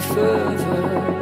[0.00, 1.15] further.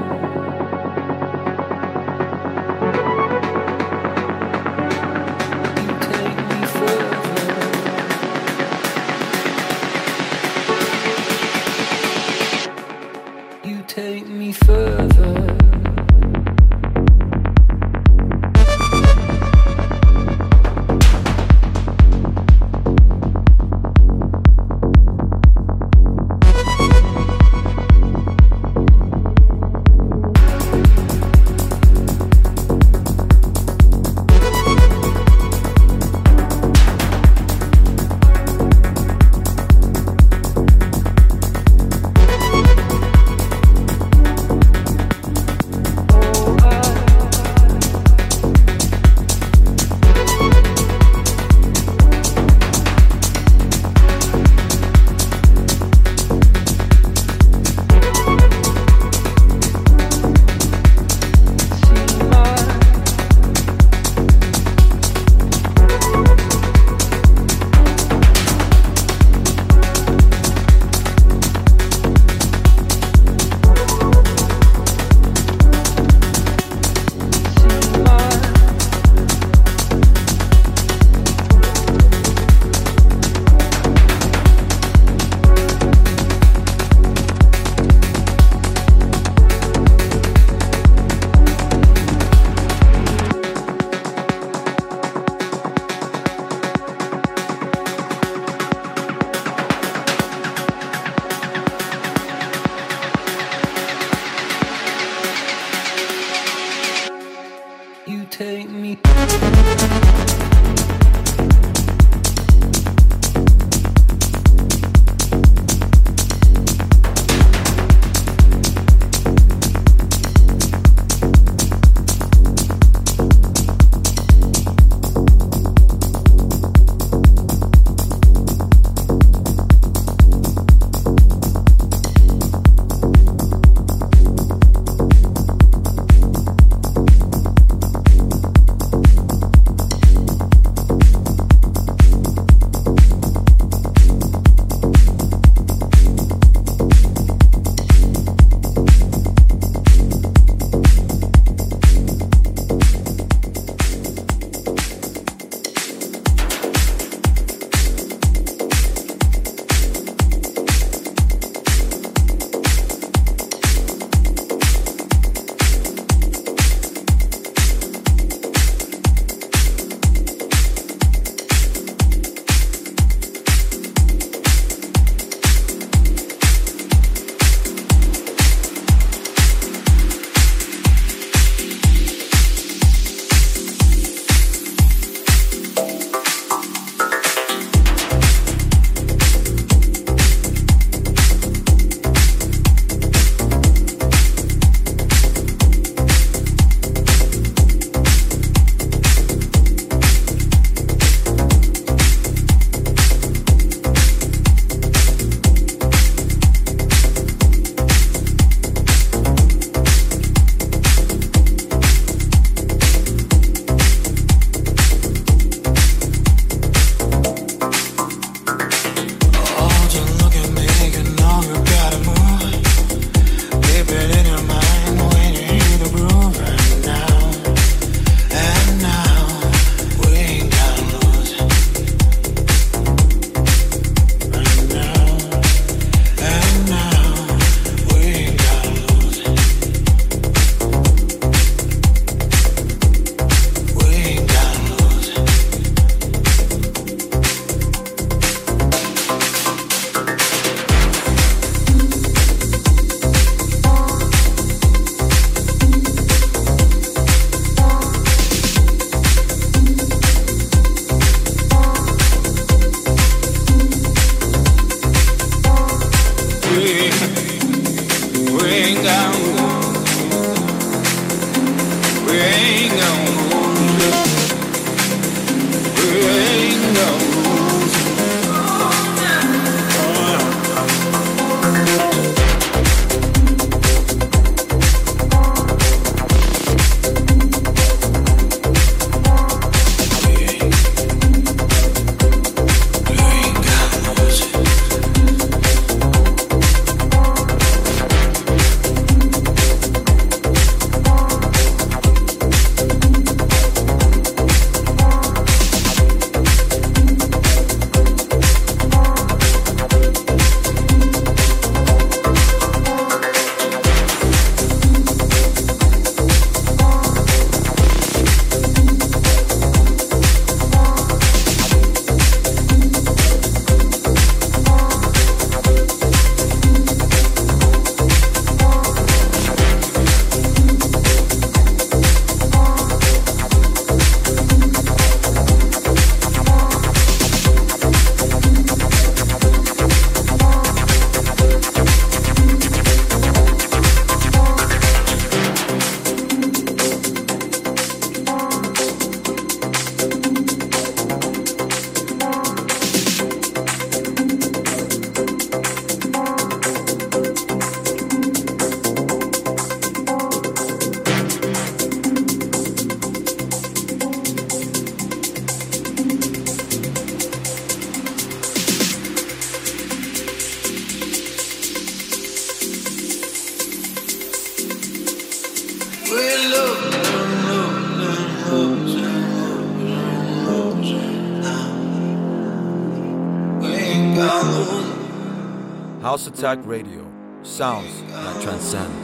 [386.25, 386.91] Attack Radio.
[387.23, 388.84] Sounds that transcend.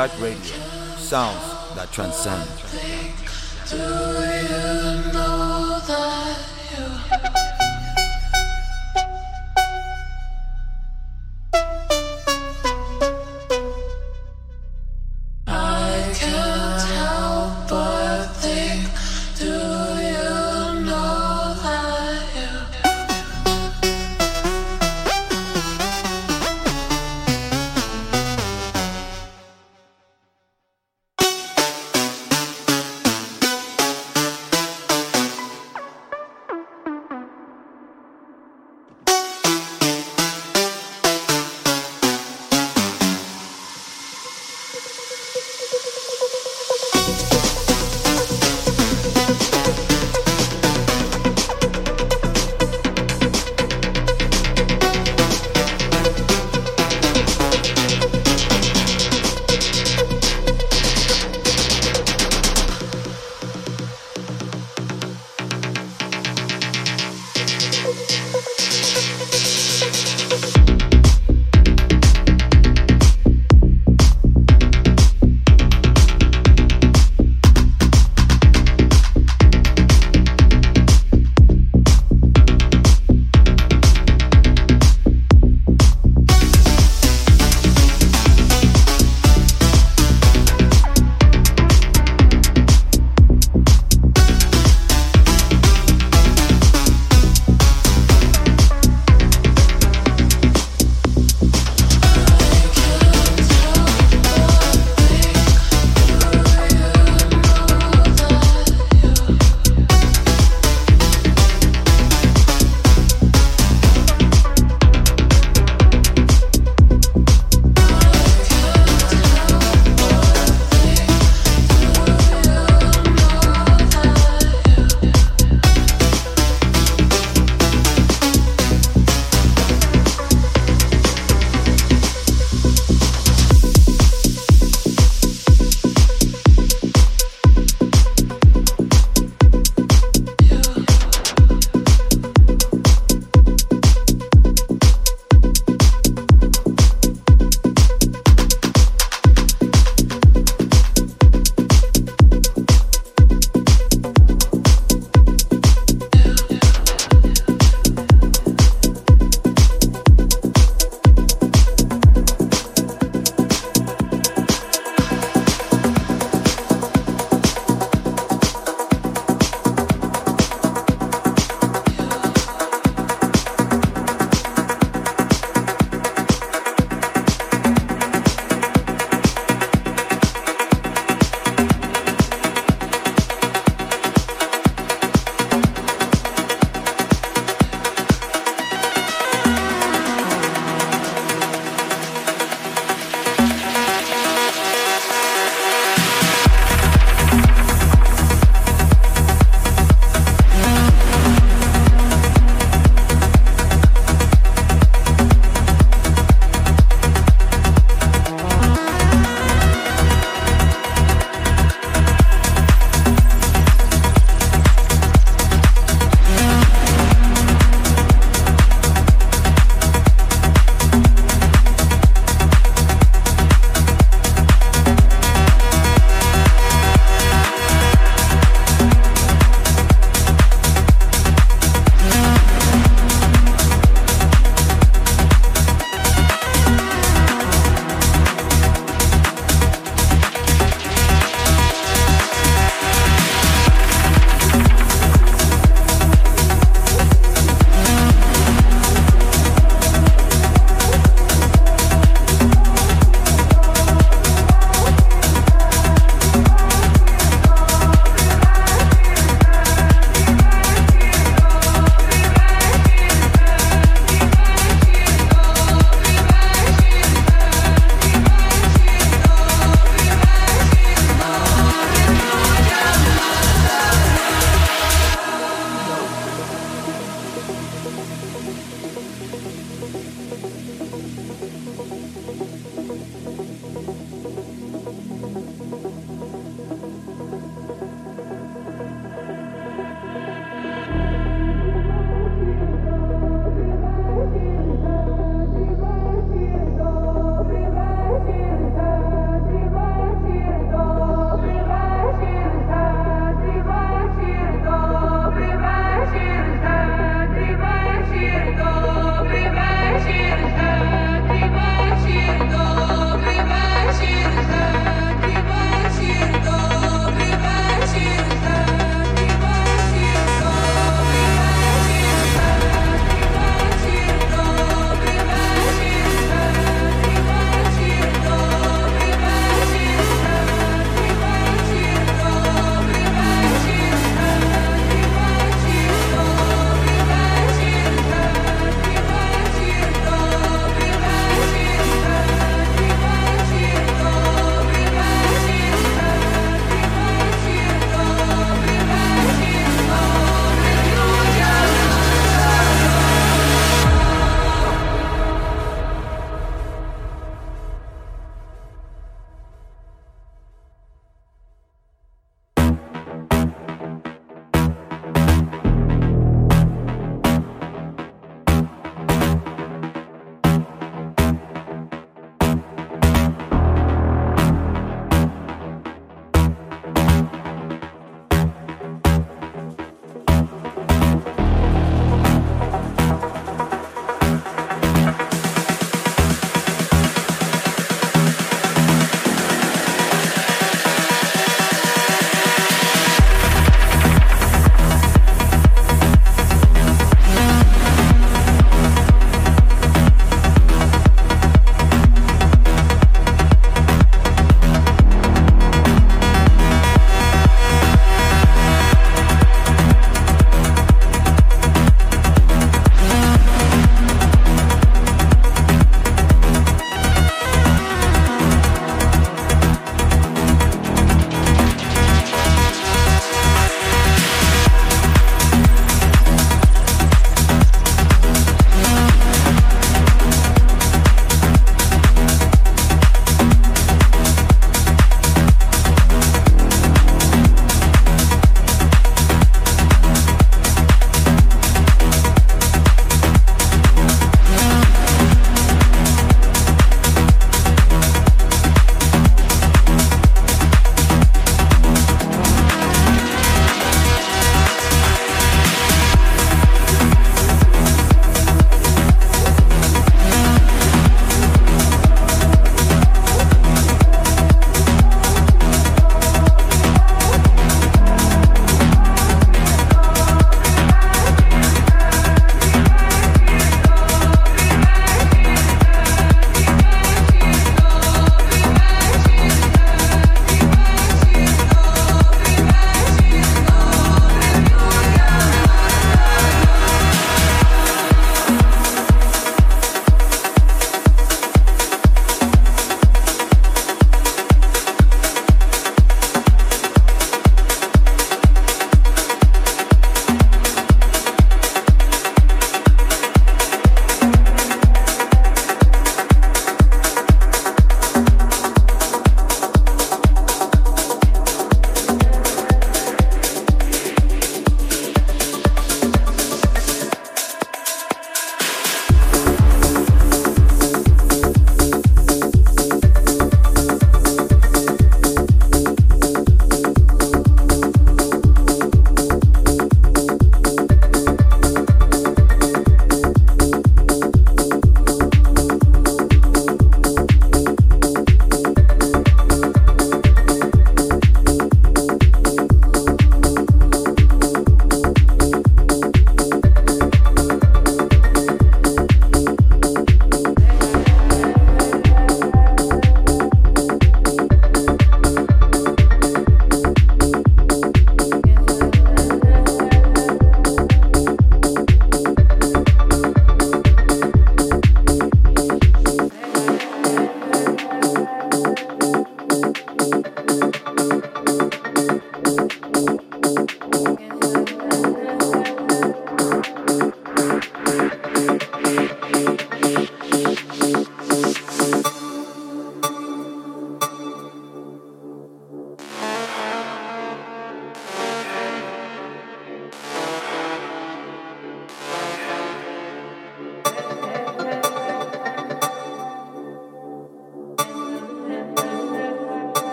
[0.00, 0.56] Attack Radio.
[0.96, 2.59] Sounds that transcend.